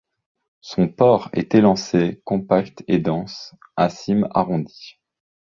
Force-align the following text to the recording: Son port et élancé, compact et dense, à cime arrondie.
Son 0.61 0.87
port 0.87 1.29
et 1.31 1.47
élancé, 1.55 2.23
compact 2.25 2.83
et 2.87 2.97
dense, 2.97 3.53
à 3.75 3.87
cime 3.91 4.27
arrondie. 4.33 4.95